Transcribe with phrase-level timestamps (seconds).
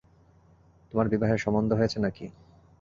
[0.93, 2.25] তোমার বিবাহের সম্বন্ধ হয়েছে না কি?